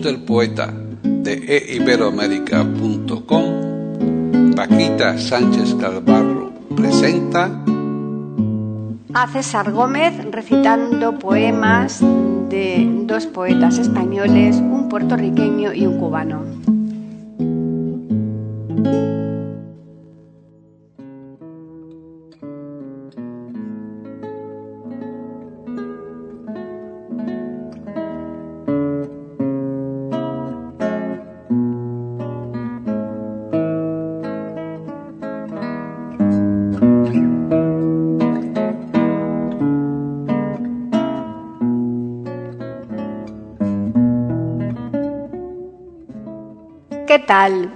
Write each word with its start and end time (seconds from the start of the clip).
Del 0.00 0.20
poeta 0.20 0.72
de 1.02 1.74
eiberoamérica.com, 1.74 4.54
Paquita 4.56 5.18
Sánchez 5.18 5.74
Calvarro 5.74 6.50
presenta 6.74 7.50
a 9.12 9.28
César 9.28 9.70
Gómez 9.72 10.14
recitando 10.30 11.18
poemas 11.18 12.00
de 12.48 12.88
dos 13.06 13.26
poetas 13.26 13.78
españoles, 13.78 14.56
un 14.56 14.88
puertorriqueño 14.88 15.74
y 15.74 15.86
un 15.86 15.98
cubano. 15.98 16.40
¿Qué 47.12 47.18
tal? 47.18 47.68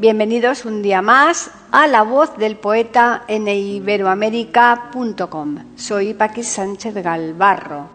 Bienvenidos 0.00 0.64
un 0.64 0.82
día 0.82 1.00
más 1.00 1.52
a 1.70 1.86
La 1.86 2.02
Voz 2.02 2.36
del 2.38 2.56
Poeta 2.56 3.22
en 3.28 3.46
iberoamérica.com. 3.46 5.58
Soy 5.76 6.12
Paqui 6.12 6.42
Sánchez 6.42 6.94
Galvarro. 6.94 7.88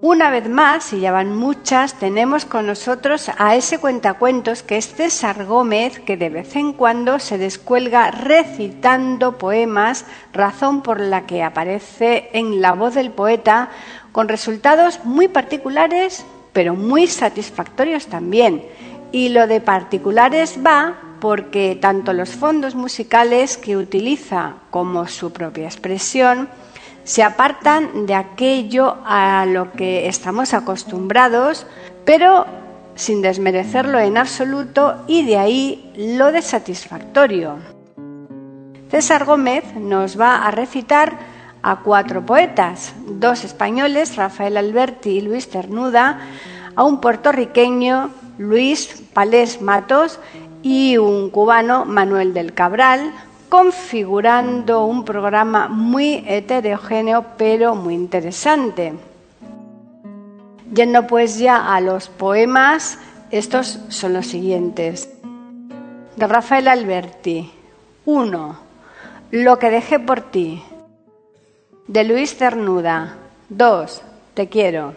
Una 0.00 0.30
vez 0.30 0.48
más, 0.48 0.92
y 0.92 1.00
ya 1.00 1.10
van 1.10 1.36
muchas, 1.36 1.94
tenemos 1.94 2.44
con 2.44 2.68
nosotros 2.68 3.28
a 3.38 3.56
ese 3.56 3.80
cuentacuentos 3.80 4.62
que 4.62 4.76
es 4.76 4.86
César 4.86 5.46
Gómez, 5.46 5.98
que 5.98 6.16
de 6.16 6.30
vez 6.30 6.54
en 6.54 6.74
cuando 6.74 7.18
se 7.18 7.36
descuelga 7.36 8.12
recitando 8.12 9.36
poemas, 9.36 10.04
razón 10.32 10.82
por 10.82 11.00
la 11.00 11.26
que 11.26 11.42
aparece 11.42 12.30
en 12.34 12.60
La 12.60 12.74
Voz 12.74 12.94
del 12.94 13.10
Poeta, 13.10 13.70
con 14.12 14.28
resultados 14.28 15.00
muy 15.02 15.26
particulares, 15.26 16.24
pero 16.52 16.76
muy 16.76 17.08
satisfactorios 17.08 18.06
también 18.06 18.62
y 19.12 19.30
lo 19.30 19.46
de 19.46 19.60
particulares 19.60 20.58
va 20.64 20.96
porque 21.20 21.76
tanto 21.80 22.12
los 22.12 22.30
fondos 22.30 22.74
musicales 22.74 23.56
que 23.56 23.76
utiliza 23.76 24.54
como 24.70 25.06
su 25.06 25.32
propia 25.32 25.66
expresión 25.66 26.48
se 27.04 27.22
apartan 27.22 28.06
de 28.06 28.14
aquello 28.14 28.98
a 29.06 29.46
lo 29.46 29.72
que 29.72 30.08
estamos 30.08 30.52
acostumbrados, 30.52 31.66
pero 32.04 32.44
sin 32.94 33.22
desmerecerlo 33.22 33.98
en 33.98 34.18
absoluto 34.18 35.04
y 35.06 35.24
de 35.24 35.38
ahí 35.38 35.92
lo 35.96 36.32
de 36.32 36.42
satisfactorio. 36.42 37.56
César 38.90 39.24
Gómez 39.24 39.64
nos 39.74 40.20
va 40.20 40.46
a 40.46 40.50
recitar 40.50 41.18
a 41.62 41.80
cuatro 41.80 42.26
poetas, 42.26 42.94
dos 43.06 43.44
españoles, 43.44 44.16
Rafael 44.16 44.56
Alberti 44.56 45.10
y 45.10 45.20
Luis 45.20 45.48
Cernuda, 45.48 46.20
a 46.74 46.84
un 46.84 47.00
puertorriqueño, 47.00 48.10
Luis 48.38 49.02
Palés 49.12 49.60
Matos 49.60 50.20
y 50.62 50.96
un 50.96 51.28
cubano, 51.30 51.84
Manuel 51.84 52.34
del 52.34 52.54
Cabral, 52.54 53.12
configurando 53.48 54.84
un 54.84 55.04
programa 55.04 55.66
muy 55.66 56.24
heterogéneo 56.26 57.26
pero 57.36 57.74
muy 57.74 57.94
interesante. 57.94 58.94
Yendo 60.72 61.06
pues 61.08 61.38
ya 61.38 61.74
a 61.74 61.80
los 61.80 62.08
poemas, 62.08 62.98
estos 63.32 63.80
son 63.88 64.12
los 64.12 64.28
siguientes. 64.28 65.10
De 66.16 66.26
Rafael 66.26 66.68
Alberti. 66.68 67.50
1. 68.04 68.56
Lo 69.32 69.58
que 69.58 69.70
dejé 69.70 69.98
por 69.98 70.20
ti. 70.20 70.62
De 71.88 72.04
Luis 72.04 72.36
Cernuda. 72.36 73.16
2. 73.48 74.02
Te 74.34 74.48
quiero 74.48 74.94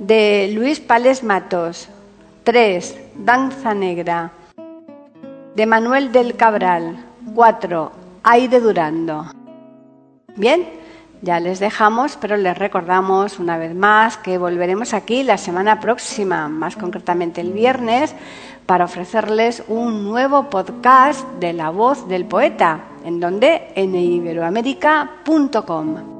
de 0.00 0.50
Luis 0.54 0.80
Pales 0.80 1.22
Matos. 1.22 1.89
3. 2.44 2.98
Danza 3.16 3.74
Negra. 3.74 4.30
De 5.54 5.66
Manuel 5.66 6.10
del 6.10 6.36
Cabral. 6.36 6.96
4. 7.34 7.92
Aide 8.22 8.60
Durando. 8.60 9.26
Bien, 10.36 10.66
ya 11.20 11.38
les 11.38 11.60
dejamos, 11.60 12.16
pero 12.16 12.38
les 12.38 12.56
recordamos 12.56 13.38
una 13.38 13.58
vez 13.58 13.74
más 13.74 14.16
que 14.16 14.38
volveremos 14.38 14.94
aquí 14.94 15.22
la 15.22 15.36
semana 15.36 15.80
próxima, 15.80 16.48
más 16.48 16.76
concretamente 16.76 17.42
el 17.42 17.52
viernes, 17.52 18.14
para 18.64 18.86
ofrecerles 18.86 19.62
un 19.68 20.04
nuevo 20.04 20.48
podcast 20.48 21.28
de 21.40 21.52
la 21.52 21.68
voz 21.68 22.08
del 22.08 22.24
poeta, 22.24 22.84
en 23.04 23.20
donde 23.20 23.68
en 23.74 23.94
iberoamérica.com. 23.94 26.19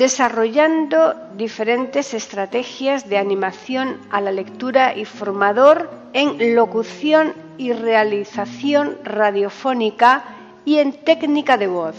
desarrollando 0.00 1.14
diferentes 1.36 2.14
estrategias 2.14 3.06
de 3.10 3.18
animación 3.18 3.98
a 4.10 4.22
la 4.22 4.32
lectura 4.32 4.96
y 4.96 5.04
formador 5.04 5.90
en 6.14 6.54
locución 6.54 7.34
y 7.58 7.74
realización 7.74 8.96
radiofónica 9.04 10.24
y 10.64 10.78
en 10.78 10.94
técnica 11.04 11.58
de 11.58 11.66
voz. 11.66 11.96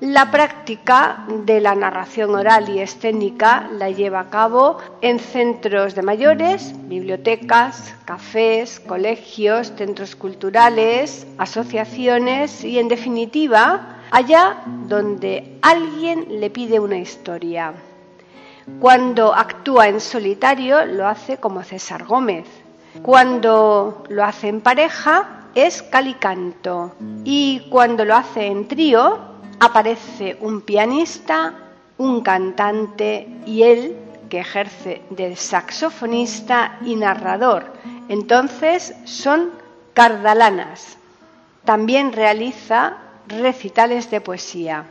La 0.00 0.30
práctica 0.30 1.24
de 1.46 1.62
la 1.62 1.74
narración 1.74 2.34
oral 2.34 2.68
y 2.68 2.80
escénica 2.80 3.66
la 3.72 3.88
lleva 3.88 4.20
a 4.20 4.28
cabo 4.28 4.76
en 5.00 5.18
centros 5.18 5.94
de 5.94 6.02
mayores, 6.02 6.74
bibliotecas, 6.90 7.94
cafés, 8.04 8.80
colegios, 8.80 9.72
centros 9.78 10.14
culturales, 10.14 11.26
asociaciones 11.38 12.62
y, 12.64 12.78
en 12.78 12.88
definitiva, 12.88 13.97
allá 14.10 14.62
donde 14.86 15.58
alguien 15.62 16.40
le 16.40 16.50
pide 16.50 16.80
una 16.80 16.98
historia. 16.98 17.74
Cuando 18.80 19.34
actúa 19.34 19.88
en 19.88 20.00
solitario 20.00 20.84
lo 20.84 21.08
hace 21.08 21.38
como 21.38 21.62
César 21.62 22.04
Gómez. 22.04 22.46
Cuando 23.02 24.04
lo 24.08 24.24
hace 24.24 24.48
en 24.48 24.60
pareja 24.60 25.46
es 25.54 25.82
calicanto 25.82 26.94
y 27.24 27.68
cuando 27.70 28.04
lo 28.04 28.14
hace 28.14 28.46
en 28.46 28.68
trío 28.68 29.18
aparece 29.58 30.36
un 30.40 30.60
pianista, 30.60 31.54
un 31.96 32.20
cantante 32.20 33.28
y 33.46 33.62
él 33.62 33.96
que 34.28 34.40
ejerce 34.40 35.02
de 35.10 35.34
saxofonista 35.34 36.78
y 36.84 36.94
narrador. 36.96 37.72
Entonces 38.08 38.94
son 39.04 39.50
cardalanas. 39.94 40.98
También 41.64 42.12
realiza 42.12 42.98
recitales 43.28 44.10
de 44.10 44.20
poesía. 44.20 44.86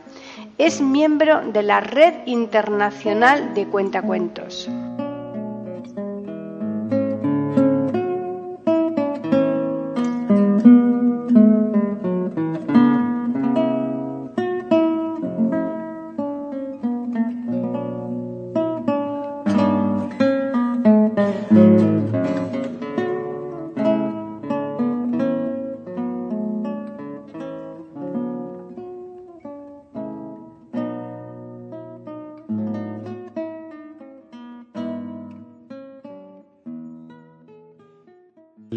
Es 0.56 0.80
miembro 0.80 1.42
de 1.52 1.62
la 1.62 1.80
Red 1.80 2.26
Internacional 2.26 3.54
de 3.54 3.66
Cuentacuentos. 3.66 4.68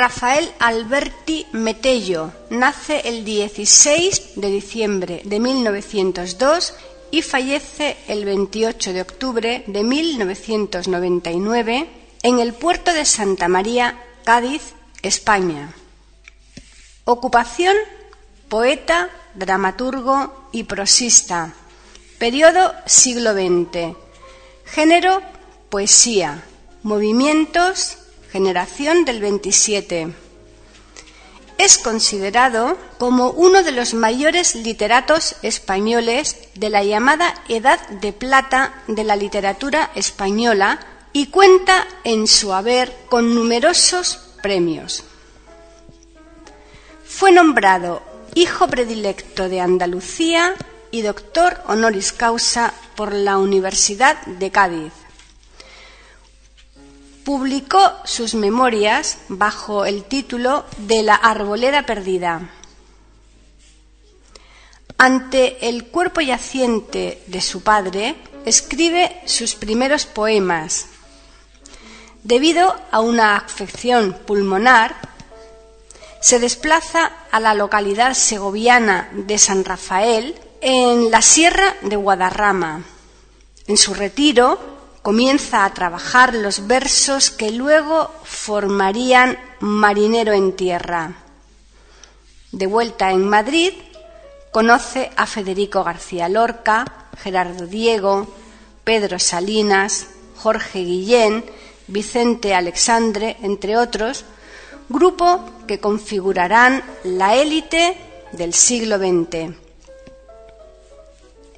Rafael 0.00 0.48
Alberti 0.60 1.46
Metello 1.52 2.32
nace 2.48 3.02
el 3.04 3.22
16 3.22 4.36
de 4.36 4.50
diciembre 4.50 5.20
de 5.26 5.38
1902 5.38 6.72
y 7.10 7.20
fallece 7.20 7.98
el 8.08 8.24
28 8.24 8.94
de 8.94 9.02
octubre 9.02 9.62
de 9.66 9.84
1999 9.84 11.86
en 12.22 12.38
el 12.38 12.54
puerto 12.54 12.94
de 12.94 13.04
Santa 13.04 13.48
María, 13.48 14.02
Cádiz, 14.24 14.72
España. 15.02 15.74
Ocupación, 17.04 17.76
poeta, 18.48 19.10
dramaturgo 19.34 20.48
y 20.50 20.62
prosista. 20.62 21.52
Periodo 22.18 22.72
siglo 22.86 23.34
XX. 23.34 23.94
Género, 24.64 25.20
poesía. 25.68 26.42
Movimientos, 26.84 27.98
generación 28.30 29.04
del 29.04 29.20
27. 29.20 30.12
Es 31.58 31.78
considerado 31.78 32.78
como 32.98 33.30
uno 33.30 33.62
de 33.62 33.72
los 33.72 33.92
mayores 33.92 34.54
literatos 34.54 35.36
españoles 35.42 36.36
de 36.54 36.70
la 36.70 36.82
llamada 36.84 37.34
Edad 37.48 37.86
de 37.88 38.12
Plata 38.12 38.82
de 38.86 39.04
la 39.04 39.16
literatura 39.16 39.90
española 39.94 40.80
y 41.12 41.26
cuenta 41.26 41.86
en 42.04 42.26
su 42.26 42.52
haber 42.52 42.94
con 43.08 43.34
numerosos 43.34 44.20
premios. 44.42 45.04
Fue 47.04 47.32
nombrado 47.32 48.02
hijo 48.34 48.68
predilecto 48.68 49.48
de 49.48 49.60
Andalucía 49.60 50.54
y 50.92 51.02
doctor 51.02 51.60
honoris 51.66 52.12
causa 52.12 52.72
por 52.96 53.12
la 53.12 53.38
Universidad 53.38 54.16
de 54.26 54.50
Cádiz 54.50 54.92
publicó 57.30 57.92
sus 58.04 58.34
memorias 58.34 59.18
bajo 59.28 59.84
el 59.84 60.02
título 60.02 60.64
de 60.78 61.04
La 61.04 61.14
Arboleda 61.14 61.86
Perdida. 61.86 62.50
Ante 64.98 65.68
el 65.68 65.86
cuerpo 65.86 66.20
yaciente 66.22 67.22
de 67.28 67.40
su 67.40 67.62
padre, 67.62 68.16
escribe 68.44 69.22
sus 69.26 69.54
primeros 69.54 70.06
poemas. 70.06 70.86
Debido 72.24 72.74
a 72.90 72.98
una 72.98 73.36
afección 73.36 74.12
pulmonar, 74.26 74.96
se 76.20 76.40
desplaza 76.40 77.12
a 77.30 77.38
la 77.38 77.54
localidad 77.54 78.14
segoviana 78.14 79.08
de 79.12 79.38
San 79.38 79.64
Rafael, 79.64 80.34
en 80.60 81.12
la 81.12 81.22
sierra 81.22 81.76
de 81.82 81.94
Guadarrama. 81.94 82.82
En 83.68 83.76
su 83.76 83.94
retiro, 83.94 84.69
comienza 85.02 85.64
a 85.64 85.72
trabajar 85.72 86.34
los 86.34 86.66
versos 86.66 87.30
que 87.30 87.50
luego 87.50 88.10
formarían 88.24 89.38
Marinero 89.60 90.32
en 90.32 90.54
Tierra. 90.54 91.14
De 92.52 92.66
vuelta 92.66 93.12
en 93.12 93.28
Madrid, 93.28 93.72
conoce 94.50 95.10
a 95.16 95.26
Federico 95.26 95.84
García 95.84 96.28
Lorca, 96.28 97.06
Gerardo 97.22 97.66
Diego, 97.66 98.26
Pedro 98.84 99.18
Salinas, 99.18 100.08
Jorge 100.36 100.80
Guillén, 100.80 101.44
Vicente 101.86 102.54
Alexandre, 102.54 103.36
entre 103.42 103.76
otros, 103.76 104.24
grupo 104.88 105.44
que 105.66 105.80
configurarán 105.80 106.82
la 107.04 107.36
élite 107.36 107.96
del 108.32 108.54
siglo 108.54 108.98
XX. 108.98 109.54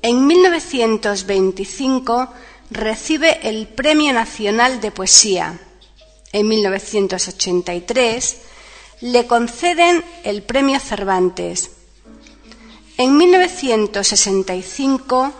En 0.03 0.27
1925 0.27 2.29
recibe 2.73 3.49
el 3.49 3.69
Premio 3.69 4.13
Nacional 4.13 4.81
de 4.81 4.91
Poesía. 4.91 5.59
En 6.33 6.49
1983 6.49 8.37
le 9.03 9.27
conceden 9.27 10.05
el 10.25 10.43
Premio 10.43 10.81
Cervantes. 10.81 11.71
En 12.97 13.17
1965 13.17 15.33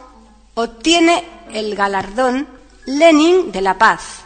obtiene 0.55 1.25
el 1.53 1.75
galardón 1.75 2.47
Lenin 2.87 3.53
de 3.53 3.61
la 3.61 3.79
Paz. 3.79 4.21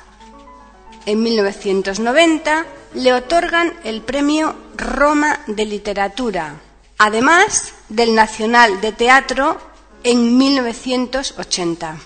En 1.04 1.22
1990 1.22 2.66
le 2.94 3.12
otorgan 3.12 3.74
el 3.84 4.00
Premio 4.00 4.54
Roma 4.74 5.40
de 5.46 5.66
Literatura, 5.66 6.60
además 6.98 7.74
del 7.88 8.14
Nacional 8.14 8.80
de 8.80 8.92
Teatro 8.92 9.60
en 10.02 10.36
1980. 10.36 11.98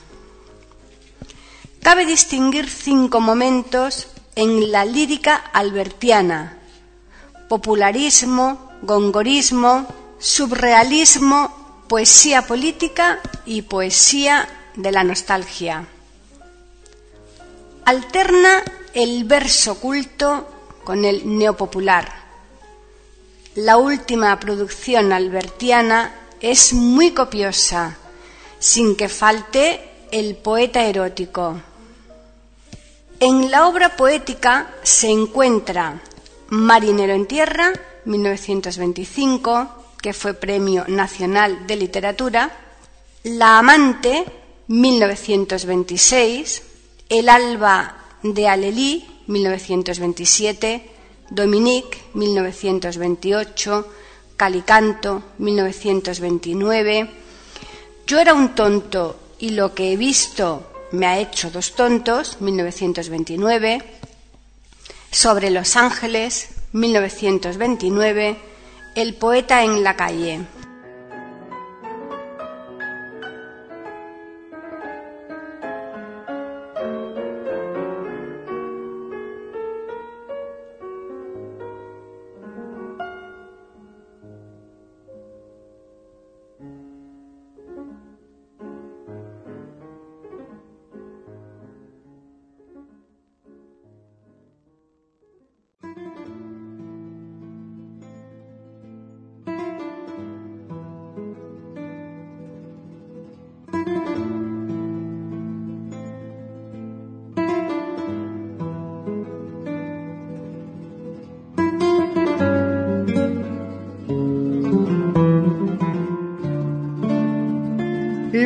Cabe 1.83 2.05
distinguir 2.05 2.69
cinco 2.69 3.21
momentos 3.21 4.09
en 4.35 4.71
la 4.71 4.85
lírica 4.85 5.35
albertiana. 5.35 6.59
Popularismo, 7.49 8.71
gongorismo, 8.83 9.87
subrealismo, 10.19 11.85
poesía 11.89 12.47
política 12.47 13.21
y 13.47 13.63
poesía 13.63 14.47
de 14.77 14.93
la 14.93 15.05
nostalgia. 15.05 15.87
Alterna 17.87 18.63
el 18.93 19.25
verso 19.25 19.81
culto 19.81 20.49
con 20.85 21.05
el 21.07 21.39
neopopular. 21.39 22.13
La 23.55 23.79
última 23.79 24.39
producción 24.39 25.13
albertiana 25.13 26.15
es 26.41 26.73
muy 26.75 27.13
copiosa, 27.13 27.97
sin 28.59 28.97
que 28.97 29.09
falte 29.09 29.91
el 30.13 30.37
poeta 30.37 30.85
erótico. 30.85 31.61
En 33.23 33.51
la 33.51 33.69
obra 33.69 33.97
poética 33.97 34.75
se 34.83 35.11
encuentra 35.11 36.01
Marinero 36.49 37.13
en 37.13 37.27
Tierra, 37.27 37.71
1925, 38.07 39.69
que 40.01 40.15
fue 40.15 40.33
Premio 40.33 40.87
Nacional 40.89 41.67
de 41.67 41.77
Literatura, 41.77 42.51
La 43.25 43.59
Amante, 43.59 44.25
1926, 44.69 46.63
El 47.11 47.29
Alba 47.29 47.95
de 48.23 48.49
Alelí, 48.49 49.07
1927, 49.27 50.91
Dominique, 51.29 51.99
1928, 52.15 53.87
Calicanto, 54.35 55.25
1929, 55.37 57.11
Yo 58.07 58.19
era 58.19 58.33
un 58.33 58.55
tonto 58.55 59.21
y 59.39 59.51
lo 59.51 59.75
que 59.75 59.93
he 59.93 59.99
visto 59.99 60.70
me 60.93 61.07
ha 61.07 61.19
hecho 61.19 61.51
dos 61.51 61.75
tontos, 61.75 62.41
1929, 62.41 63.83
Sobre 65.11 65.51
los 65.51 65.77
ángeles, 65.77 66.51
1929, 66.73 68.37
El 68.95 69.15
poeta 69.15 69.65
en 69.65 69.83
la 69.83 69.97
calle. 69.97 70.41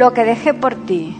Lo 0.00 0.12
que 0.12 0.24
dejé 0.24 0.54
por 0.54 0.74
ti. 0.86 1.16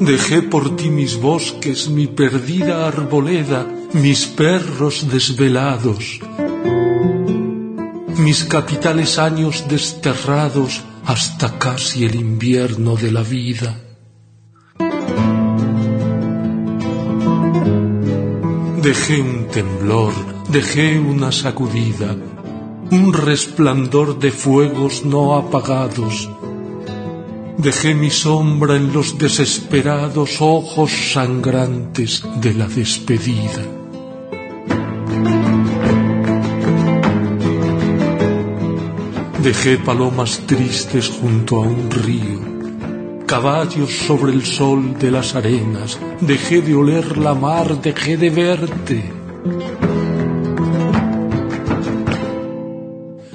Dejé 0.00 0.40
por 0.52 0.76
ti 0.76 0.88
mis 0.88 1.20
bosques, 1.20 1.90
mi 1.90 2.06
perdida 2.06 2.86
arboleda, 2.88 3.66
mis 3.92 4.24
perros 4.24 4.94
desvelados, 5.10 6.20
mis 8.16 8.44
capitales 8.44 9.18
años 9.18 9.68
desterrados 9.68 10.80
hasta 11.04 11.58
casi 11.58 12.06
el 12.06 12.14
invierno 12.14 12.96
de 12.96 13.10
la 13.12 13.22
vida. 13.22 13.78
Dejé 18.88 19.20
un 19.20 19.48
temblor, 19.48 20.14
dejé 20.48 20.98
una 20.98 21.30
sacudida, 21.30 22.16
un 22.90 23.12
resplandor 23.12 24.18
de 24.18 24.30
fuegos 24.30 25.04
no 25.04 25.36
apagados, 25.36 26.30
Dejé 27.58 27.94
mi 27.94 28.10
sombra 28.10 28.76
en 28.76 28.92
los 28.92 29.18
desesperados 29.18 30.40
ojos 30.40 30.90
sangrantes 31.12 32.24
de 32.40 32.54
la 32.54 32.66
despedida. 32.66 33.62
Dejé 39.42 39.76
palomas 39.78 40.40
tristes 40.46 41.10
junto 41.10 41.56
a 41.56 41.60
un 41.66 41.90
río, 41.90 43.26
caballos 43.26 43.92
sobre 44.06 44.32
el 44.32 44.44
sol 44.46 44.96
de 44.98 45.10
las 45.10 45.34
arenas, 45.34 45.98
dejé 46.20 46.62
de 46.62 46.74
oler 46.74 47.18
la 47.18 47.34
mar, 47.34 47.80
dejé 47.82 48.16
de 48.16 48.30
verte. 48.30 49.12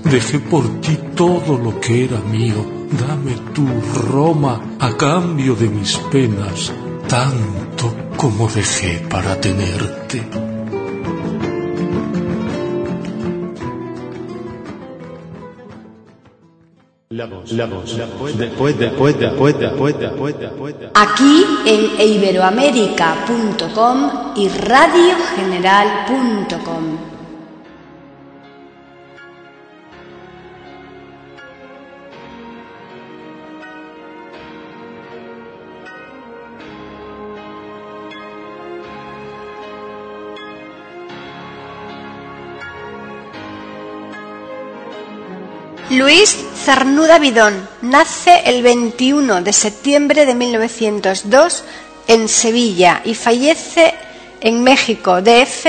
Dejé 0.04 0.40
por 0.40 0.80
ti 0.80 0.98
todo 1.14 1.58
lo 1.58 1.80
que 1.82 2.06
era 2.06 2.20
mío, 2.22 2.77
Dame 2.91 3.36
tú, 3.53 3.67
Roma, 4.12 4.77
a 4.79 4.96
cambio 4.96 5.56
de 5.56 5.67
mis 5.67 5.98
penas, 6.10 6.72
tanto 7.08 7.94
como 8.15 8.48
dejé 8.48 9.06
para 9.10 9.41
tenerte. 9.41 10.24
Aquí 20.94 21.46
en 21.65 22.00
iberoamérica.com 22.00 24.12
y 24.36 24.48
radiogeneral.com. 24.50 26.97
Luis 45.98 46.38
Cernuda 46.63 47.18
Bidón 47.18 47.68
nace 47.82 48.44
el 48.46 48.62
21 48.62 49.42
de 49.42 49.51
septiembre 49.51 50.27
de 50.27 50.36
1902 50.36 51.63
en 52.08 52.30
Sevilla 52.30 53.01
y 53.04 53.16
fallece 53.16 53.96
en 54.39 54.62
México, 54.62 55.24
DF, 55.24 55.66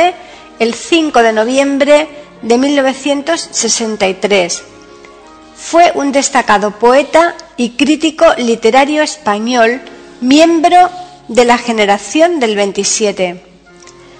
el 0.59 0.75
5 0.75 1.23
de 1.23 1.33
noviembre 1.33 2.09
de 2.43 2.59
1963. 2.59 4.63
Fue 5.57 5.93
un 5.95 6.13
destacado 6.13 6.73
poeta 6.73 7.35
y 7.57 7.71
crítico 7.71 8.27
literario 8.37 9.01
español, 9.01 9.81
miembro 10.21 10.91
de 11.29 11.47
la 11.47 11.57
generación 11.57 12.39
del 12.39 12.55
27. 12.55 13.43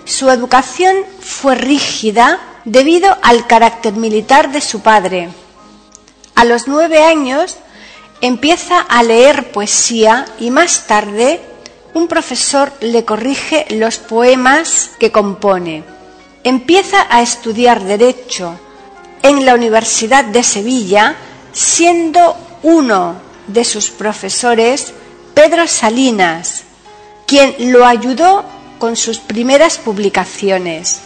Su 0.07 0.31
educación 0.31 0.97
fue 1.21 1.55
rígida 1.55 2.41
debido 2.65 3.15
al 3.21 3.47
carácter 3.47 3.93
militar 3.93 4.51
de 4.53 4.63
su 4.63 4.81
padre 4.81 5.29
a 6.39 6.45
los 6.45 6.69
nueve 6.69 7.03
años 7.03 7.57
empieza 8.21 8.79
a 8.79 9.03
leer 9.03 9.51
poesía 9.51 10.25
y 10.39 10.51
más 10.53 10.87
tarde 10.87 11.41
un 11.95 12.07
profesor 12.07 12.73
le 12.81 13.05
corrige 13.05 13.67
los 13.71 13.99
poemas 13.99 14.93
que 15.01 15.11
compone. 15.11 15.83
Empieza 16.45 17.09
a 17.11 17.23
estudiar 17.23 17.83
Derecho 17.83 18.57
en 19.25 19.45
la 19.45 19.55
Universidad 19.57 20.27
de 20.27 20.45
Sevilla, 20.45 21.17
siendo 21.53 22.37
uno 22.63 23.17
de 23.49 23.65
sus 23.65 23.91
profesores 23.91 24.95
Pedro 25.35 25.67
Salinas, 25.67 26.63
quien 27.27 27.73
lo 27.73 27.85
ayudó 27.85 28.45
con 28.79 28.95
sus 28.95 29.19
primeras 29.19 29.79
publicaciones. 29.79 31.01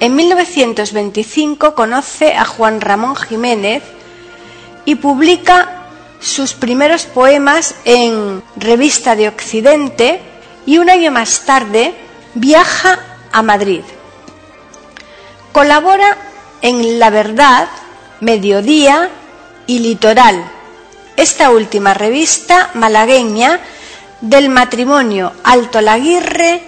En 0.00 0.16
1925 0.16 1.76
conoce 1.76 2.34
a 2.34 2.44
Juan 2.44 2.80
Ramón 2.80 3.14
Jiménez, 3.14 3.84
y 4.86 4.94
publica 4.94 5.88
sus 6.20 6.54
primeros 6.54 7.04
poemas 7.04 7.74
en 7.84 8.42
Revista 8.56 9.14
de 9.14 9.28
Occidente 9.28 10.20
y 10.64 10.78
un 10.78 10.88
año 10.88 11.10
más 11.10 11.44
tarde 11.44 11.94
viaja 12.34 12.98
a 13.32 13.42
Madrid. 13.42 13.82
Colabora 15.52 16.16
en 16.62 16.98
La 16.98 17.10
Verdad, 17.10 17.68
Mediodía 18.20 19.10
y 19.66 19.80
Litoral, 19.80 20.42
esta 21.16 21.50
última 21.50 21.92
revista 21.92 22.70
malagueña 22.74 23.60
del 24.20 24.48
matrimonio 24.48 25.32
Alto 25.44 25.80
Laguirre 25.80 26.62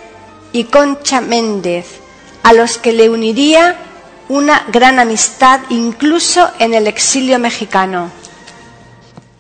y 0.53 0.65
Concha 0.65 1.21
Méndez, 1.21 1.87
a 2.43 2.53
los 2.53 2.79
que 2.79 2.93
le 2.93 3.09
uniría 3.11 3.77
una 4.29 4.67
gran 4.73 4.99
amistad 4.99 5.61
incluso 5.71 6.51
en 6.59 6.75
el 6.75 6.87
exilio 6.87 7.39
mexicano. 7.39 8.11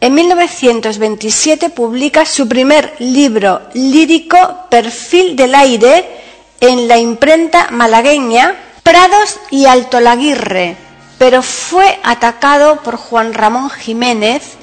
En 0.00 0.14
1927 0.14 1.70
publica 1.70 2.24
su 2.24 2.48
primer 2.48 2.94
libro 3.00 3.62
lírico 3.74 4.66
Perfil 4.70 5.34
del 5.34 5.54
aire 5.54 6.08
en 6.60 6.86
la 6.86 6.98
imprenta 6.98 7.68
malagueña 7.70 8.54
Prados 8.82 9.38
y 9.50 9.66
Alto 9.66 10.00
Laguirre, 10.00 10.76
pero 11.18 11.42
fue 11.42 11.98
atacado 12.04 12.76
por 12.82 12.96
Juan 12.96 13.34
Ramón 13.34 13.70
Jiménez, 13.70 14.54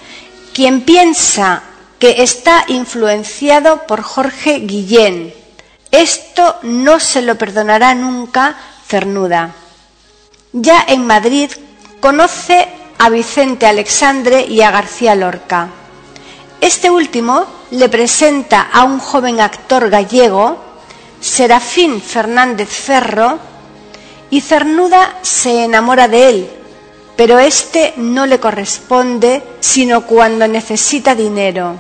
quien 0.54 0.82
piensa 0.82 1.64
que 2.00 2.24
está 2.24 2.64
influenciado 2.70 3.86
por 3.86 4.02
Jorge 4.02 4.60
Guillén. 4.60 5.34
Esto 5.92 6.56
no 6.64 7.00
se 7.00 7.22
lo 7.22 7.36
perdonará 7.38 7.94
nunca 7.94 8.56
Cernuda. 8.88 9.54
Ya 10.58 10.86
en 10.88 11.06
Madrid 11.06 11.52
conoce 12.00 12.66
a 12.98 13.10
Vicente 13.10 13.66
Alexandre 13.66 14.46
y 14.48 14.62
a 14.62 14.72
García 14.72 15.14
Lorca. 15.14 15.68
Este 16.62 16.90
último 16.90 17.46
le 17.72 17.90
presenta 17.90 18.62
a 18.72 18.86
un 18.86 19.00
joven 19.00 19.42
actor 19.42 19.90
gallego, 19.90 20.56
Serafín 21.20 22.00
Fernández 22.00 22.70
Ferro, 22.70 23.38
y 24.30 24.40
Cernuda 24.40 25.20
se 25.24 25.66
enamora 25.66 26.08
de 26.08 26.30
él, 26.30 26.50
pero 27.18 27.38
este 27.38 27.94
no 27.98 28.26
le 28.26 28.40
corresponde 28.40 29.44
sino 29.60 30.06
cuando 30.08 30.48
necesita 30.48 31.16
dinero. 31.16 31.76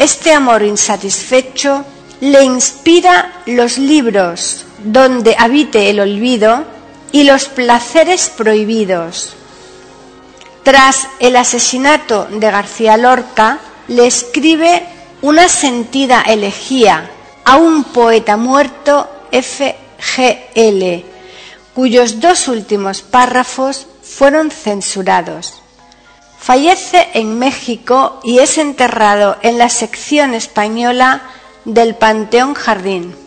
Este 0.00 0.32
amor 0.32 0.64
insatisfecho 0.64 1.84
le 2.18 2.42
inspira 2.42 3.42
los 3.46 3.78
libros 3.78 4.64
donde 4.82 5.36
habite 5.38 5.90
el 5.90 6.00
olvido 6.00 6.74
y 7.12 7.24
los 7.24 7.46
placeres 7.48 8.30
prohibidos. 8.36 9.34
Tras 10.62 11.08
el 11.20 11.36
asesinato 11.36 12.26
de 12.30 12.50
García 12.50 12.96
Lorca, 12.96 13.60
le 13.88 14.06
escribe 14.06 14.82
una 15.22 15.48
sentida 15.48 16.22
elegía 16.22 17.10
a 17.44 17.56
un 17.56 17.84
poeta 17.84 18.36
muerto, 18.36 19.08
F.G.L., 19.30 21.04
cuyos 21.74 22.20
dos 22.20 22.48
últimos 22.48 23.02
párrafos 23.02 23.86
fueron 24.02 24.50
censurados. 24.50 25.62
Fallece 26.38 27.08
en 27.14 27.38
México 27.38 28.20
y 28.24 28.38
es 28.38 28.58
enterrado 28.58 29.36
en 29.42 29.58
la 29.58 29.68
sección 29.68 30.34
española 30.34 31.22
del 31.64 31.94
Panteón 31.96 32.54
Jardín. 32.54 33.25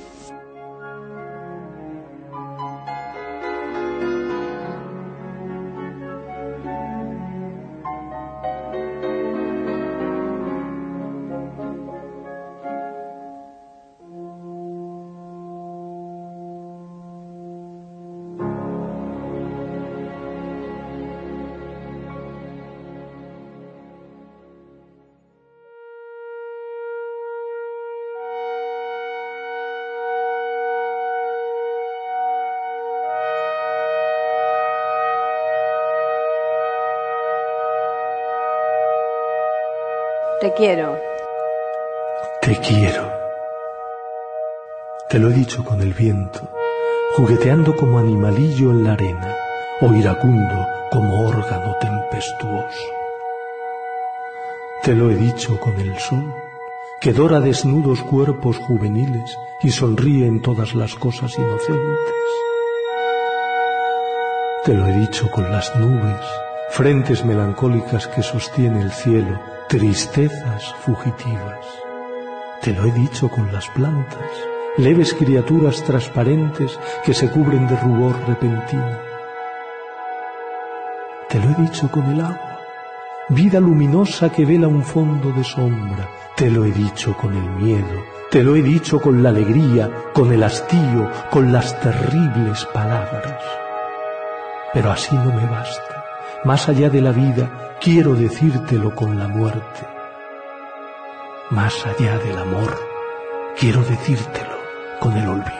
Te 40.50 40.56
quiero. 40.56 40.98
Te 42.42 42.60
quiero. 42.62 43.12
Te 45.08 45.20
lo 45.20 45.30
he 45.30 45.34
dicho 45.34 45.64
con 45.64 45.80
el 45.80 45.94
viento, 45.94 46.40
jugueteando 47.16 47.76
como 47.76 48.00
animalillo 48.00 48.72
en 48.72 48.84
la 48.84 48.94
arena, 48.94 49.36
o 49.80 49.94
iracundo 49.94 50.66
como 50.92 51.28
órgano 51.28 51.76
tempestuoso. 51.80 52.84
Te 54.82 54.96
lo 54.96 55.12
he 55.12 55.16
dicho 55.18 55.60
con 55.60 55.80
el 55.80 55.96
sol, 56.00 56.34
que 57.00 57.14
dora 57.14 57.42
desnudos 57.42 58.02
cuerpos 58.02 58.58
juveniles 58.58 59.38
y 59.62 59.70
sonríe 59.70 60.26
en 60.26 60.42
todas 60.42 60.74
las 60.74 60.96
cosas 60.96 61.38
inocentes. 61.38 62.14
Te 64.66 64.74
lo 64.74 64.88
he 64.88 64.94
dicho 64.94 65.30
con 65.30 65.52
las 65.52 65.76
nubes, 65.76 66.26
frentes 66.72 67.24
melancólicas 67.24 68.08
que 68.08 68.24
sostiene 68.24 68.82
el 68.82 68.92
cielo 68.92 69.59
tristezas 69.70 70.74
fugitivas. 70.84 71.64
Te 72.60 72.74
lo 72.74 72.86
he 72.86 72.92
dicho 72.92 73.30
con 73.30 73.54
las 73.54 73.70
plantas, 73.70 74.32
leves 74.78 75.14
criaturas 75.14 75.84
transparentes 75.84 76.80
que 77.06 77.14
se 77.14 77.30
cubren 77.30 77.68
de 77.68 77.80
rubor 77.80 78.16
repentino. 78.28 78.98
Te 81.30 81.38
lo 81.38 81.52
he 81.52 81.62
dicho 81.62 81.88
con 81.92 82.04
el 82.12 82.20
agua, 82.20 82.62
vida 83.30 83.60
luminosa 83.60 84.32
que 84.32 84.44
vela 84.44 84.68
un 84.68 84.84
fondo 84.84 85.32
de 85.32 85.44
sombra. 85.44 86.10
Te 86.36 86.50
lo 86.50 86.66
he 86.66 86.72
dicho 86.72 87.16
con 87.16 87.38
el 87.38 87.50
miedo, 87.64 88.04
te 88.32 88.44
lo 88.44 88.56
he 88.56 88.64
dicho 88.64 89.00
con 89.00 89.22
la 89.22 89.30
alegría, 89.30 89.88
con 90.16 90.34
el 90.34 90.44
hastío, 90.44 91.12
con 91.30 91.54
las 91.54 91.80
terribles 91.80 92.66
palabras. 92.74 93.44
Pero 94.74 94.90
así 94.90 95.16
no 95.16 95.32
me 95.32 95.46
basta. 95.46 95.99
Más 96.46 96.70
allá 96.70 96.90
de 96.90 97.02
la 97.02 97.12
vida, 97.12 97.76
quiero 97.82 98.16
decírtelo 98.16 98.96
con 98.96 99.20
la 99.20 99.28
muerte. 99.28 99.86
Más 101.50 101.86
allá 101.86 102.18
del 102.20 102.38
amor, 102.38 102.80
quiero 103.60 103.84
decírtelo 103.84 104.58
con 105.02 105.18
el 105.18 105.28
olvido. 105.28 105.52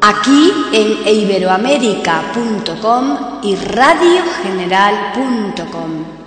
Aquí 0.00 0.52
en 0.72 1.06
iberoamérica.com 1.06 3.16
y 3.44 3.54
radiogeneral.com. 3.54 6.23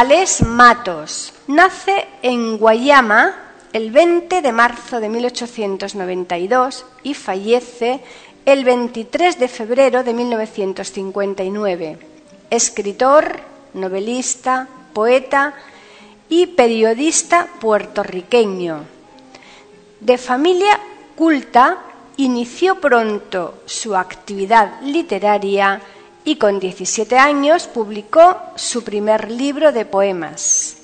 Palés 0.00 0.40
Matos 0.40 1.34
nace 1.46 2.08
en 2.22 2.56
Guayama 2.56 3.34
el 3.74 3.90
20 3.90 4.40
de 4.40 4.50
marzo 4.50 4.98
de 4.98 5.10
1892 5.10 6.86
y 7.02 7.12
fallece 7.12 8.00
el 8.46 8.64
23 8.64 9.38
de 9.38 9.46
febrero 9.46 10.02
de 10.02 10.14
1959. 10.14 11.98
Escritor, 12.48 13.40
novelista, 13.74 14.68
poeta 14.94 15.52
y 16.30 16.46
periodista 16.46 17.46
puertorriqueño. 17.60 18.84
De 20.00 20.16
familia 20.16 20.80
culta, 21.14 21.76
inició 22.16 22.80
pronto 22.80 23.60
su 23.66 23.94
actividad 23.94 24.80
literaria 24.80 25.82
y 26.24 26.36
con 26.36 26.60
17 26.60 27.18
años 27.18 27.66
publicó 27.66 28.36
su 28.56 28.84
primer 28.84 29.30
libro 29.30 29.72
de 29.72 29.84
poemas. 29.84 30.76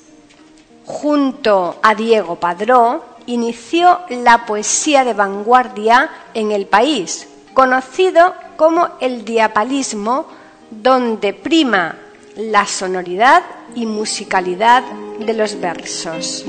Junto 0.85 1.79
a 1.81 1.95
Diego 1.95 2.35
Padró 2.35 3.03
inició 3.25 3.99
la 4.09 4.45
poesía 4.45 5.03
de 5.03 5.13
vanguardia 5.13 6.09
en 6.33 6.51
el 6.51 6.65
país, 6.65 7.27
conocido 7.53 8.33
como 8.55 8.89
el 8.99 9.25
diapalismo, 9.25 10.27
donde 10.71 11.33
prima 11.33 11.95
la 12.35 12.65
sonoridad 12.65 13.43
y 13.75 13.85
musicalidad 13.85 14.83
de 15.19 15.33
los 15.33 15.59
versos. 15.59 16.45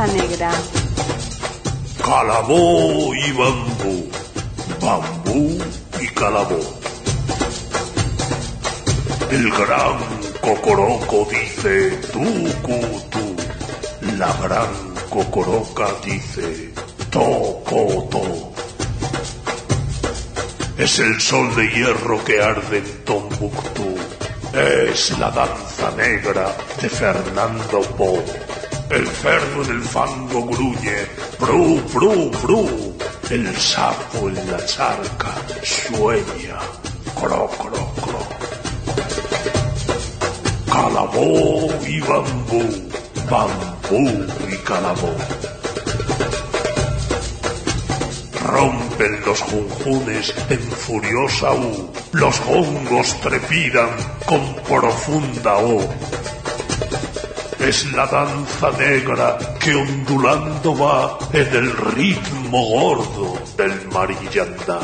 Danza 0.00 0.14
Negra. 0.14 0.50
Calabó 2.02 3.14
y 3.14 3.32
bambú, 3.32 4.10
bambú 4.80 5.58
y 6.00 6.06
calabó. 6.08 6.60
El 9.30 9.50
gran 9.50 9.98
cocoroco 10.40 11.28
dice 11.30 11.90
tú, 12.12 12.24
tú. 13.10 13.36
La 14.16 14.32
gran 14.42 14.70
cocoroca 15.10 15.88
dice 16.02 16.72
toco, 17.10 18.08
to. 18.10 18.52
Es 20.78 20.98
el 20.98 21.20
sol 21.20 21.54
de 21.56 21.68
hierro 21.68 22.24
que 22.24 22.40
arde 22.40 22.78
en 22.78 23.04
Tombuctú. 23.04 23.96
Es 24.54 25.18
la 25.18 25.30
danza 25.30 25.90
negra 25.94 26.56
de 26.80 26.88
Fernando 26.88 27.82
Po. 27.98 28.24
El 28.90 29.06
cerdo 29.06 29.62
en 29.62 29.70
el 29.70 29.82
fango 29.82 30.46
gruñe, 30.46 31.06
bru, 31.38 31.80
bru, 31.94 32.30
bru. 32.42 32.96
El 33.30 33.56
sapo 33.56 34.28
en 34.28 34.50
la 34.50 34.66
charca 34.66 35.32
sueña, 35.62 36.58
cro, 37.14 37.48
cro, 37.56 37.92
cro. 38.02 38.22
Calabó 40.66 41.68
y 41.86 42.00
bambú, 42.00 42.90
bambú 43.30 44.26
y 44.50 44.56
calabó. 44.64 45.14
Rompen 48.44 49.20
los 49.24 49.40
junjunes 49.42 50.34
en 50.48 50.60
furiosa 50.60 51.52
U, 51.52 51.92
los 52.10 52.40
hongos 52.40 53.20
trepidan 53.20 53.90
con 54.26 54.56
profunda 54.64 55.58
O. 55.58 55.78
Es 57.60 57.92
la 57.92 58.06
danza 58.06 58.70
negra 58.78 59.38
que 59.58 59.74
ondulando 59.74 60.74
va 60.76 61.18
en 61.30 61.54
el 61.54 61.76
ritmo 61.94 62.64
gordo 62.66 63.38
del 63.56 63.86
marillanda. 63.92 64.80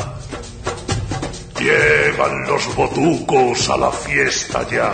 Llegan 1.59 2.47
los 2.47 2.75
botucos 2.75 3.69
a 3.71 3.77
la 3.77 3.91
fiesta 3.91 4.67
ya, 4.69 4.93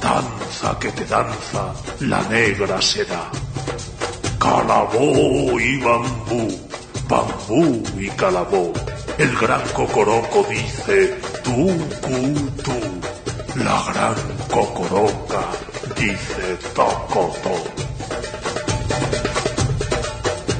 danza 0.00 0.78
que 0.78 0.92
te 0.92 1.04
danza, 1.04 1.74
la 2.00 2.22
negra 2.28 2.80
será. 2.80 3.28
Calabó 4.38 5.58
y 5.60 5.78
bambú, 5.80 6.48
bambú 7.08 7.82
y 7.98 8.08
calabó. 8.10 8.72
El 9.18 9.36
gran 9.36 9.62
cocoroco 9.74 10.46
dice 10.48 11.18
tú, 11.42 11.66
cu, 12.00 12.62
tú. 12.62 12.80
La 13.56 13.82
gran 13.92 14.14
dice 16.00 16.56
to. 16.74 16.88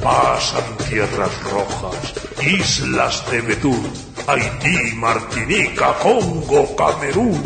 Pasan 0.03 0.77
tierras 0.89 1.43
rojas, 1.43 2.13
islas 2.41 3.23
de 3.31 3.41
Betún, 3.41 3.91
Haití, 4.27 4.95
Martinica, 4.95 5.93
Congo, 5.99 6.75
Camerún. 6.75 7.43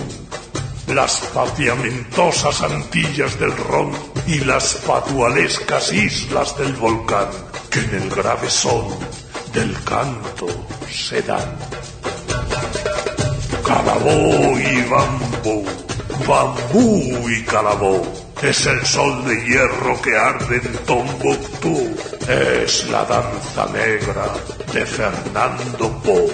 Las 0.88 1.19
papiamentosas 1.34 2.62
Antillas 2.62 3.39
del 3.39 3.55
Ron 3.58 3.91
y 4.27 4.39
las 4.39 4.75
patualescas 4.86 5.91
islas 5.91 6.58
del 6.58 6.73
volcán 6.73 7.29
que 7.71 7.79
en 7.79 8.03
el 8.03 8.10
grave 8.10 8.49
son 8.49 8.86
del 9.53 9.73
canto 9.84 10.47
se 10.89 11.21
dan. 11.21 11.58
Y 14.58 14.81
bambú, 14.89 15.65
bambú 16.28 17.30
y 17.30 17.43
calabó. 17.43 18.01
Es 18.41 18.65
el 18.65 18.86
sol 18.86 19.25
de 19.25 19.36
hierro 19.45 20.01
que 20.01 20.15
arde 20.17 20.58
en 20.58 20.78
Tombuctú. 20.86 21.95
Es 22.28 22.88
la 22.89 23.06
danza 23.06 23.65
negra 23.73 24.34
de 24.73 24.86
Fernando 24.86 25.89
Po. 26.04 26.28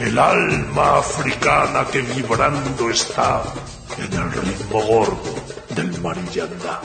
El 0.00 0.18
alma 0.18 0.98
africana 0.98 1.86
que 1.90 2.02
vibrando 2.02 2.90
está 2.90 3.42
en 3.98 4.12
el 4.12 4.32
ritmo 4.32 4.82
gordo 4.82 5.34
del 5.74 6.00
marillanda. 6.00 6.80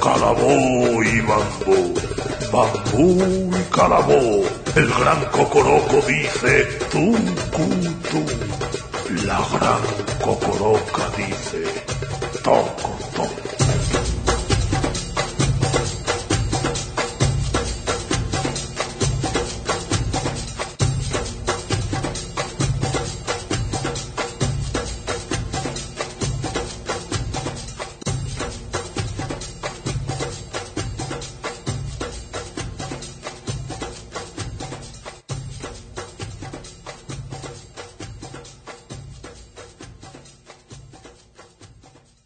Calabó 0.00 1.02
y 1.02 1.20
bambú, 1.20 1.94
bambú 2.52 3.50
y 3.56 3.74
calabó. 3.74 4.44
El 4.74 4.88
gran 4.88 5.24
cocoroco 5.26 6.00
dice 6.06 6.64
tú, 6.90 7.16
tú. 8.10 8.55
La 9.26 9.44
gran 9.52 9.82
cocoroca 10.22 11.10
dice 11.16 11.64
toco, 12.44 12.95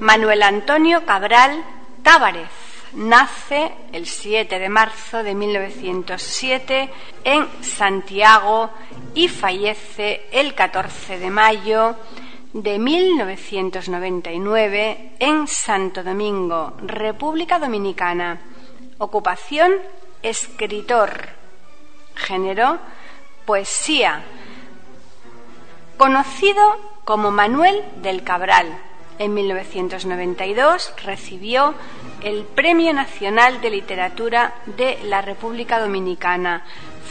Manuel 0.00 0.42
Antonio 0.42 1.04
Cabral 1.04 1.62
Távarez 2.02 2.50
nace 2.94 3.72
el 3.92 4.06
7 4.06 4.58
de 4.58 4.68
marzo 4.68 5.22
de 5.22 5.34
1907 5.34 6.90
en 7.24 7.46
Santiago 7.62 8.70
y 9.14 9.28
fallece 9.28 10.26
el 10.32 10.54
14 10.54 11.18
de 11.18 11.30
mayo 11.30 11.96
de 12.52 12.78
1999 12.78 15.12
en 15.18 15.46
Santo 15.48 16.02
Domingo, 16.02 16.74
República 16.82 17.58
Dominicana. 17.58 18.40
Ocupación, 18.98 19.72
escritor. 20.22 21.30
Género, 22.14 22.78
poesía. 23.44 24.22
Conocido 25.96 26.62
como 27.04 27.32
Manuel 27.32 27.82
del 27.96 28.22
Cabral. 28.22 28.68
En 29.18 29.32
1992 29.32 30.92
recibió 31.04 31.74
el 32.20 32.44
Premio 32.44 32.92
Nacional 32.92 33.60
de 33.60 33.70
Literatura 33.70 34.54
de 34.66 34.98
la 35.04 35.22
República 35.22 35.78
Dominicana. 35.78 36.64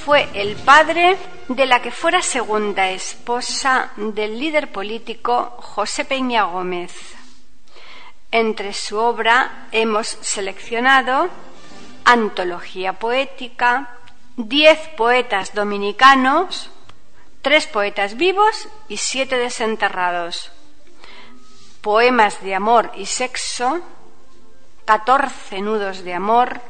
Fue 0.04 0.28
el 0.34 0.58
padre 0.58 1.16
de 1.48 1.66
la 1.66 1.82
que 1.82 1.92
fuera 1.92 2.22
segunda 2.22 2.89
esposa 2.89 3.92
del 3.96 4.38
líder 4.38 4.70
político 4.70 5.56
José 5.60 6.04
Peña 6.04 6.44
Gómez. 6.44 6.92
Entre 8.32 8.74
su 8.74 8.98
obra 8.98 9.68
hemos 9.72 10.08
seleccionado 10.08 11.30
Antología 12.04 12.94
Poética, 12.94 13.98
Diez 14.36 14.80
poetas 14.98 15.54
dominicanos, 15.54 16.70
Tres 17.44 17.68
poetas 17.68 18.18
vivos 18.18 18.68
y 18.89 18.98
siete 18.98 19.38
desenterrados 19.38 20.53
poemas 21.84 22.41
de 22.41 22.56
amor 22.56 22.91
y 22.96 23.06
sexo, 23.06 23.82
14 24.86 25.62
nudos 25.62 26.06
de 26.06 26.13
amor, 26.13 26.62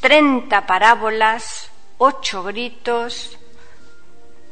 30 0.00 0.66
parábolas, 0.66 1.70
8 1.96 2.42
gritos, 2.42 3.38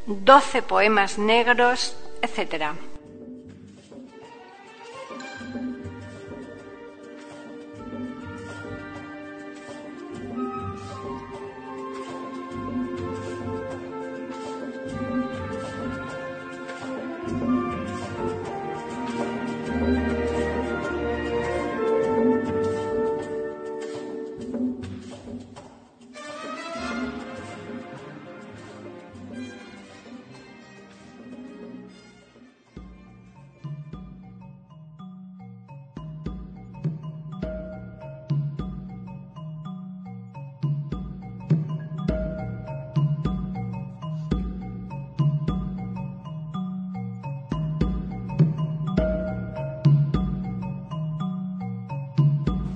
12 0.07 0.63
poemas 0.63 1.19
negros, 1.19 1.95
etc. 2.23 2.73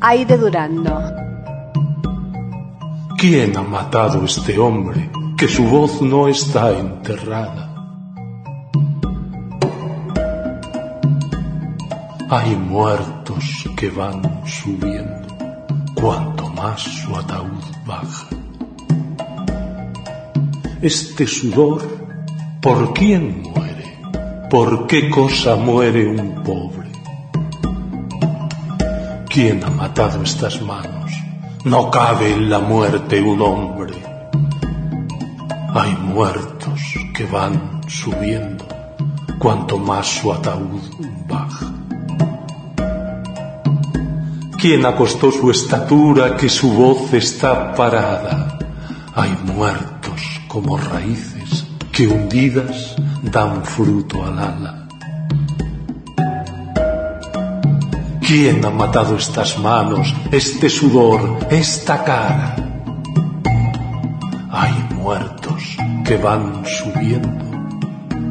Aide 0.08 0.38
Durando. 0.38 1.02
¿Quién 3.18 3.58
ha 3.58 3.64
matado 3.64 4.24
este 4.24 4.56
hombre 4.60 5.10
que 5.36 5.48
su 5.48 5.64
voz 5.64 6.00
no 6.00 6.28
está 6.28 6.78
enterrada? 6.78 7.64
Hay 12.30 12.56
muertos 12.56 13.68
que 13.76 13.90
van 13.90 14.22
subiendo 14.46 15.28
cuanto 15.96 16.50
más 16.50 16.82
su 16.82 17.16
ataúd 17.16 17.66
baja. 17.88 18.28
Este 20.84 21.26
sudor, 21.26 21.82
¿por 22.62 22.94
quién 22.94 23.42
muere? 23.42 23.98
¿Por 24.52 24.86
qué 24.86 25.10
cosa 25.10 25.56
muere 25.56 26.06
un 26.06 26.44
pobre? 26.44 26.85
¿Quién 29.36 29.62
ha 29.66 29.70
matado 29.70 30.24
estas 30.24 30.62
manos? 30.62 31.12
No 31.66 31.92
cabe 31.92 32.32
en 32.32 32.50
la 32.50 32.60
muerte 32.60 33.22
un 33.22 33.42
hombre. 33.42 33.94
Hay 35.74 35.94
muertos 35.98 36.80
que 37.14 37.26
van 37.26 37.82
subiendo 37.86 38.66
cuanto 39.38 39.78
más 39.78 40.08
su 40.08 40.32
ataúd 40.32 40.84
baja. 41.28 41.70
¿Quién 44.58 44.86
acostó 44.86 45.30
su 45.34 45.52
estatura 45.52 46.38
que 46.38 46.48
su 46.48 46.72
voz 46.72 47.12
está 47.12 47.76
parada? 47.76 48.58
Hay 49.16 49.38
muertos 49.54 50.22
como 50.48 50.78
raíces 50.78 51.66
que 51.92 52.08
hundidas 52.08 52.96
dan 53.22 53.66
fruto 53.66 54.24
al 54.24 54.40
ala. 54.40 54.85
¿Quién 58.28 58.66
ha 58.66 58.72
matado 58.72 59.18
estas 59.18 59.60
manos, 59.60 60.12
este 60.32 60.68
sudor, 60.68 61.46
esta 61.52 62.04
cara? 62.04 62.56
Hay 64.50 64.74
muertos 64.96 65.78
que 66.04 66.18
van 66.18 66.66
subiendo 66.66 67.46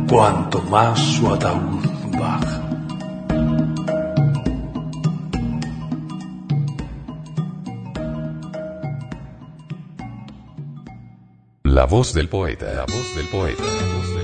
cuanto 0.09 0.63
más 0.63 0.99
su 0.99 1.31
ataúd 1.31 1.87
baja. 2.19 2.61
La 11.63 11.85
voz 11.87 12.13
del 12.15 12.29
poeta, 12.29 12.67
la 12.75 12.87
voz 12.87 13.15
del 13.15 13.27
poeta, 13.29 13.63
la 13.63 13.95
voz 13.95 14.15
del 14.17 14.23
poeta. 14.23 14.24